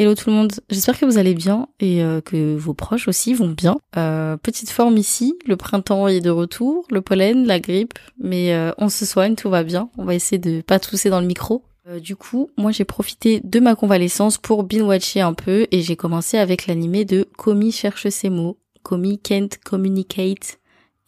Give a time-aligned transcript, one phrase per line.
[0.00, 3.34] Hello tout le monde, j'espère que vous allez bien et euh, que vos proches aussi
[3.34, 3.76] vont bien.
[3.98, 8.72] Euh, petite forme ici, le printemps est de retour, le pollen, la grippe, mais euh,
[8.78, 9.90] on se soigne, tout va bien.
[9.98, 11.64] On va essayer de pas tousser dans le micro.
[12.02, 16.38] du coup, moi j'ai profité de ma convalescence pour binge-watcher un peu et j'ai commencé
[16.38, 20.60] avec l'animé de Komi cherche ses mots, Komi can't communicate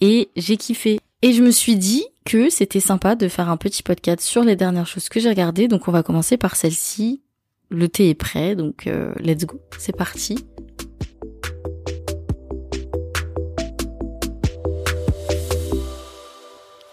[0.03, 1.01] et j'ai kiffé.
[1.23, 4.55] Et je me suis dit que c'était sympa de faire un petit podcast sur les
[4.55, 7.22] dernières choses que j'ai regardées, donc on va commencer par celle-ci
[7.73, 10.39] le thé est prêt, donc euh, let's go, c'est parti.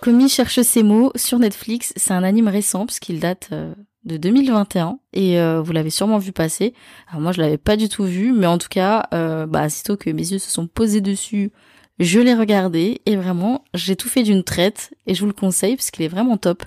[0.01, 3.75] Komi cherche ses mots sur Netflix, c'est un anime récent puisqu'il date euh,
[4.05, 6.73] de 2021 et euh, vous l'avez sûrement vu passer.
[7.09, 10.09] Alors moi je l'avais pas du tout vu, mais en tout cas, bah aussitôt que
[10.09, 11.51] mes yeux se sont posés dessus,
[11.99, 15.75] je l'ai regardé et vraiment j'ai tout fait d'une traite et je vous le conseille
[15.75, 16.63] parce est vraiment top.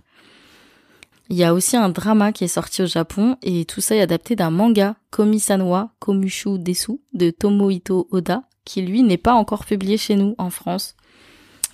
[1.32, 4.02] Il y a aussi un drama qui est sorti au Japon et tout ça est
[4.02, 9.96] adapté d'un manga Komisanwa Komushu Desu de Tomohito Oda qui lui n'est pas encore publié
[9.96, 10.94] chez nous en France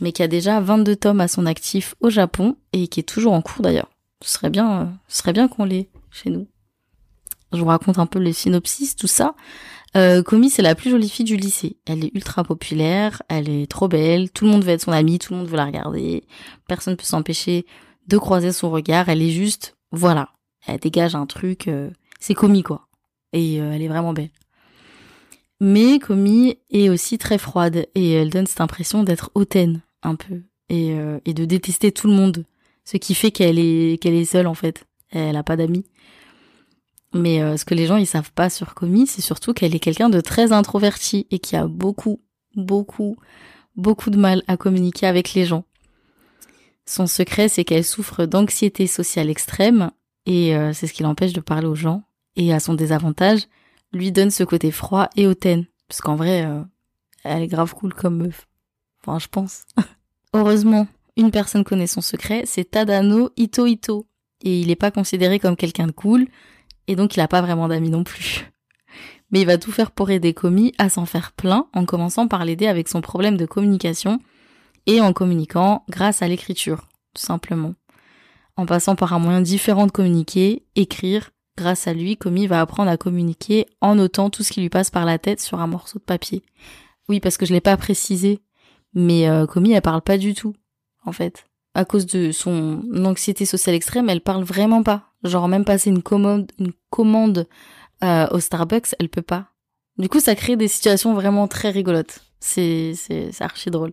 [0.01, 3.33] mais qui a déjà 22 tomes à son actif au Japon et qui est toujours
[3.33, 3.91] en cours d'ailleurs.
[4.23, 6.47] Ce serait bien, euh, qu'on l'ait chez nous.
[7.53, 9.35] Je vous raconte un peu les synopsis, tout ça.
[9.97, 11.79] Euh, Komi, c'est la plus jolie fille du lycée.
[11.85, 15.19] Elle est ultra populaire, elle est trop belle, tout le monde veut être son amie,
[15.19, 16.23] tout le monde veut la regarder,
[16.69, 17.67] personne ne peut s'empêcher
[18.09, 19.09] de croiser son regard.
[19.09, 20.31] Elle est juste, voilà,
[20.67, 22.89] elle dégage un truc, euh, c'est Komi quoi.
[23.33, 24.31] Et euh, elle est vraiment belle.
[25.61, 30.43] Mais Komi est aussi très froide et elle donne cette impression d'être hautaine un peu
[30.69, 32.45] et, euh, et de détester tout le monde,
[32.85, 34.85] ce qui fait qu'elle est qu'elle est seule en fait.
[35.11, 35.85] Elle a pas d'amis.
[37.15, 40.11] Mais ce que les gens ils savent pas sur Komi, c'est surtout qu'elle est quelqu'un
[40.11, 42.21] de très introverti et qui a beaucoup,
[42.55, 43.17] beaucoup,
[43.77, 45.65] beaucoup de mal à communiquer avec les gens.
[46.89, 49.91] Son secret, c'est qu'elle souffre d'anxiété sociale extrême
[50.25, 52.03] et euh, c'est ce qui l'empêche de parler aux gens.
[52.35, 53.43] Et à son désavantage,
[53.93, 55.67] lui donne ce côté froid et hautaine.
[55.87, 56.63] Parce qu'en vrai, euh,
[57.25, 58.49] elle est grave cool comme meuf.
[59.03, 59.65] Enfin, je pense.
[60.33, 64.07] Heureusement, une personne connaît son secret, c'est Tadano Ito Ito.
[64.43, 66.27] Et il n'est pas considéré comme quelqu'un de cool,
[66.87, 68.51] et donc il n'a pas vraiment d'amis non plus.
[69.31, 72.47] Mais il va tout faire pour aider Komi à s'en faire plein, en commençant par
[72.47, 74.21] l'aider avec son problème de communication,
[74.89, 77.75] et en communiquant grâce à l'écriture, tout simplement.
[78.57, 82.91] En passant par un moyen différent de communiquer, écrire, grâce à lui, Komi va apprendre
[82.91, 86.01] à communiquer en notant tout ce qui lui passe par la tête sur un morceau
[86.01, 86.43] de papier.
[87.09, 88.41] Oui, parce que je l'ai pas précisé,
[88.95, 90.55] mais euh, Komi elle parle pas du tout,
[91.05, 91.45] en fait.
[91.75, 95.13] À cause de son anxiété sociale extrême, elle parle vraiment pas.
[95.23, 97.47] Genre même passer une commande, une commande
[98.03, 99.49] euh, au Starbucks, elle peut pas.
[99.99, 102.21] Du coup, ça crée des situations vraiment très rigolotes.
[102.41, 103.93] C'est c'est archi drôle.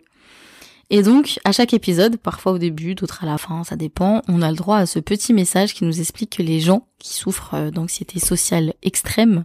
[0.88, 4.40] Et donc, à chaque épisode, parfois au début, d'autres à la fin, ça dépend, on
[4.40, 7.54] a le droit à ce petit message qui nous explique que les gens qui souffrent
[7.54, 9.44] euh, d'anxiété sociale extrême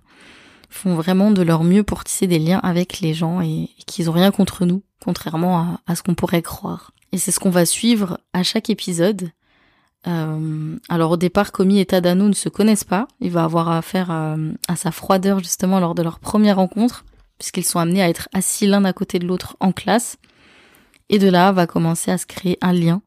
[0.70, 4.14] font vraiment de leur mieux pour tisser des liens avec les gens et, qu'ils ont
[4.14, 6.92] rien contre nous, contrairement à, ce qu'on pourrait croire.
[7.12, 9.32] Et c'est ce qu'on va suivre à chaque épisode.
[10.08, 13.08] Euh, alors au départ, Komi et Tadano ne se connaissent pas.
[13.20, 14.38] Il va avoir affaire à,
[14.70, 17.04] à sa froideur justement lors de leur première rencontre,
[17.38, 20.18] puisqu'ils sont amenés à être assis l'un à côté de l'autre en classe
[21.12, 23.04] et de là va commencer à se créer un lien.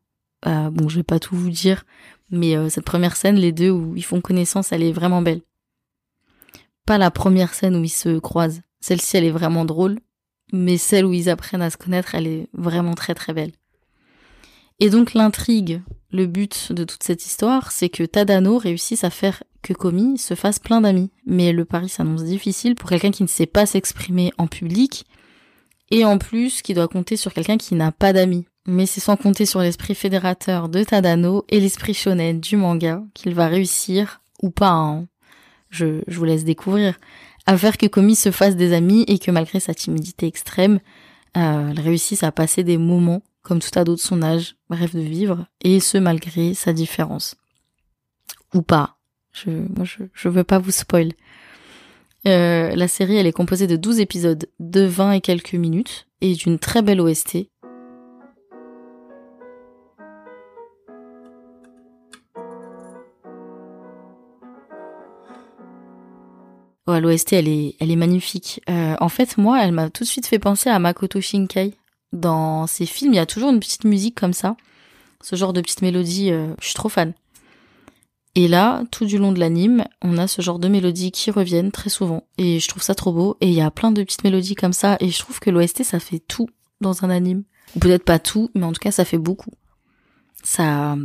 [0.46, 1.84] Euh, bon, je vais pas tout vous dire,
[2.30, 5.40] mais euh, cette première scène, les deux où ils font connaissance, elle est vraiment belle.
[6.86, 8.60] Pas la première scène où ils se croisent.
[8.80, 9.98] Celle-ci, elle est vraiment drôle,
[10.52, 13.52] mais celle où ils apprennent à se connaître, elle est vraiment très très belle.
[14.80, 15.80] Et donc l'intrigue,
[16.12, 20.34] le but de toute cette histoire, c'est que Tadano réussisse à faire que Komi se
[20.34, 21.10] fasse plein d'amis.
[21.24, 25.06] Mais le pari s'annonce difficile pour quelqu'un qui ne sait pas s'exprimer en public
[25.90, 28.46] et en plus qui doit compter sur quelqu'un qui n'a pas d'amis.
[28.66, 33.34] Mais c'est sans compter sur l'esprit fédérateur de Tadano et l'esprit shonen du manga qu'il
[33.34, 35.06] va réussir, ou pas, hein.
[35.68, 36.98] je, vous laisse découvrir,
[37.46, 40.80] à faire que Komi se fasse des amis et que malgré sa timidité extrême,
[41.36, 45.00] euh, elle réussisse à passer des moments comme tout à d'autres son âge rêve de
[45.00, 47.36] vivre, et ce malgré sa différence.
[48.54, 48.96] Ou pas.
[49.32, 51.12] Je, moi, je, je veux pas vous spoil.
[52.26, 56.34] Euh, la série, elle est composée de 12 épisodes de 20 et quelques minutes et
[56.34, 57.48] d'une très belle OST.
[67.00, 68.60] L'OST, elle est, elle est magnifique.
[68.68, 71.74] Euh, en fait, moi, elle m'a tout de suite fait penser à Makoto Shinkai.
[72.12, 74.56] Dans ses films, il y a toujours une petite musique comme ça.
[75.20, 77.12] Ce genre de petite mélodie, euh, je suis trop fan.
[78.36, 81.70] Et là, tout du long de l'anime, on a ce genre de mélodies qui reviennent
[81.70, 82.26] très souvent.
[82.36, 83.36] Et je trouve ça trop beau.
[83.40, 84.96] Et il y a plein de petites mélodies comme ça.
[85.00, 86.48] Et je trouve que l'OST, ça fait tout
[86.80, 87.44] dans un anime.
[87.76, 89.52] Ou peut-être pas tout, mais en tout cas, ça fait beaucoup.
[90.42, 90.96] Ça,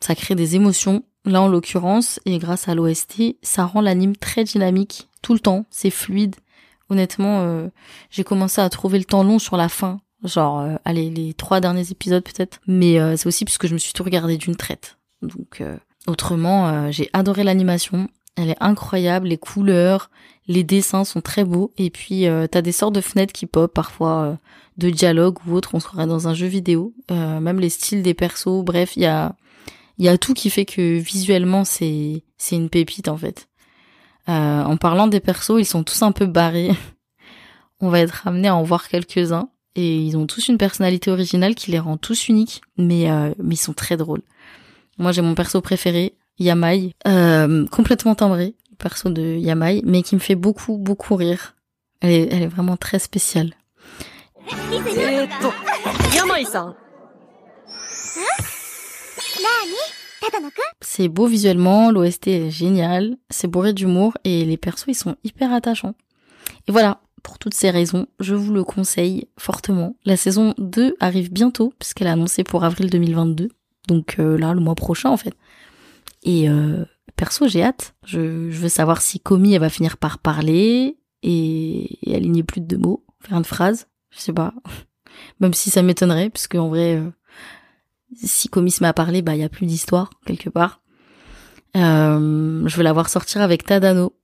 [0.00, 1.04] ça crée des émotions.
[1.24, 5.64] Là, en l'occurrence, et grâce à l'OST, ça rend l'anime très dynamique, tout le temps,
[5.70, 6.36] c'est fluide.
[6.90, 7.68] Honnêtement, euh,
[8.10, 11.60] j'ai commencé à trouver le temps long sur la fin, genre euh, allez les trois
[11.60, 14.98] derniers épisodes peut-être, mais euh, c'est aussi parce je me suis tout regardé d'une traite.
[15.22, 15.62] Donc
[16.06, 20.10] autrement, j'ai adoré l'animation, elle est incroyable, les couleurs,
[20.46, 24.38] les dessins sont très beaux et puis t'as des sortes de fenêtres qui pop parfois
[24.76, 28.14] de dialogue ou autre, on se croirait dans un jeu vidéo, même les styles des
[28.14, 29.34] persos, bref, il y a
[29.98, 33.48] y a tout qui fait que visuellement c'est c'est une pépite en fait.
[34.28, 36.70] Euh, en parlant des persos, ils sont tous un peu barrés.
[37.80, 41.54] On va être amené à en voir quelques-uns et ils ont tous une personnalité originale
[41.54, 44.22] qui les rend tous uniques, mais euh, mais ils sont très drôles.
[44.98, 50.14] Moi j'ai mon perso préféré, Yamai, euh, complètement timbré, le perso de Yamai, mais qui
[50.14, 51.54] me fait beaucoup beaucoup rire.
[52.00, 53.54] Elle est, elle est vraiment très spéciale.
[60.80, 65.52] C'est beau visuellement, l'OST est génial, c'est bourré d'humour et les persos ils sont hyper
[65.52, 65.94] attachants.
[66.68, 69.96] Et voilà, pour toutes ces raisons, je vous le conseille fortement.
[70.04, 73.48] La saison 2 arrive bientôt puisqu'elle est annoncée pour avril 2022.
[73.88, 75.34] Donc euh, là, le mois prochain en fait.
[76.22, 76.84] Et euh,
[77.16, 77.94] perso, j'ai hâte.
[78.06, 82.66] Je, veux savoir si Komi elle va finir par parler et, et aligner plus de
[82.66, 83.88] deux mots, faire une phrase.
[84.10, 84.54] Je sais pas.
[85.40, 87.10] Même si ça m'étonnerait, parce qu'en vrai, euh,
[88.14, 90.80] si Comis m'a parlé, bah il y a plus d'histoire quelque part.
[91.76, 94.14] Euh, je veux la voir sortir avec Tadano.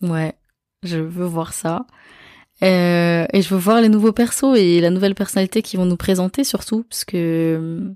[0.00, 0.34] Ouais,
[0.82, 1.86] je veux voir ça.
[2.62, 5.96] Euh, et je veux voir les nouveaux persos et la nouvelle personnalité qu'ils vont nous
[5.96, 7.92] présenter surtout, parce que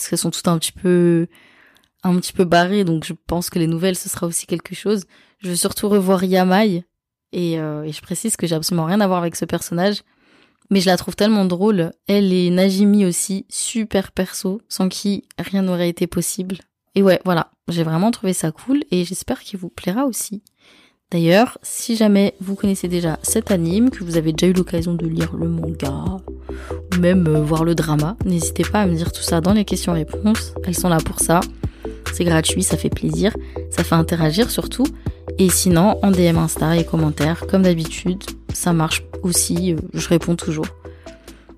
[0.00, 1.26] parce qu'elles sont toutes un petit peu
[2.02, 5.04] un petit peu barrées, donc je pense que les nouvelles ce sera aussi quelque chose.
[5.38, 6.84] Je veux surtout revoir Yamai
[7.32, 10.02] et, euh, et je précise que j'ai absolument rien à voir avec ce personnage
[10.70, 11.90] mais je la trouve tellement drôle.
[12.06, 16.58] Elle et Najimi aussi, super perso, sans qui rien n'aurait été possible.
[16.94, 20.42] Et ouais, voilà, j'ai vraiment trouvé ça cool et j'espère qu'il vous plaira aussi.
[21.10, 25.06] D'ailleurs, si jamais vous connaissez déjà cet anime, que vous avez déjà eu l'occasion de
[25.06, 26.18] lire le manga,
[26.92, 29.64] ou même euh, voir le drama, n'hésitez pas à me dire tout ça dans les
[29.64, 30.54] questions-réponses.
[30.64, 31.40] Elles sont là pour ça.
[32.12, 33.36] C'est gratuit, ça fait plaisir,
[33.70, 34.86] ça fait interagir surtout.
[35.38, 38.22] Et sinon, en DM Insta et commentaires, comme d'habitude,
[38.52, 40.66] ça marche aussi, euh, je réponds toujours.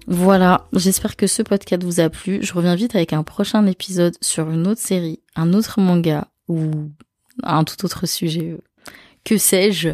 [0.06, 2.40] Voilà, j'espère que ce podcast vous a plu.
[2.42, 6.70] Je reviens vite avec un prochain épisode sur une autre série, un autre manga ou
[7.42, 8.56] un tout autre sujet.
[9.24, 9.90] Que sais-je?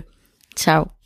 [0.57, 0.98] Ciao